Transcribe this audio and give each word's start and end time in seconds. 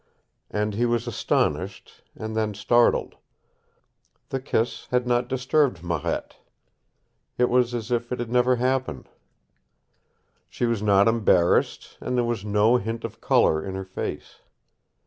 And 0.49 0.73
he 0.73 0.87
was 0.87 1.05
astonished, 1.05 2.01
and 2.15 2.35
then 2.35 2.55
startled. 2.55 3.17
The 4.29 4.39
kiss 4.39 4.87
had 4.87 5.05
not 5.05 5.27
disturbed 5.27 5.83
Marette. 5.83 6.37
It 7.37 7.49
was 7.51 7.75
as 7.75 7.91
if 7.91 8.11
it 8.11 8.17
had 8.17 8.31
never 8.31 8.55
happened. 8.55 9.09
She 10.49 10.65
was 10.65 10.81
not 10.81 11.07
embarrassed, 11.07 11.99
and 12.01 12.17
there 12.17 12.25
was 12.25 12.43
no 12.43 12.77
hint 12.77 13.05
of 13.05 13.21
color 13.21 13.63
in 13.63 13.75
her 13.75 13.85
face. 13.85 14.37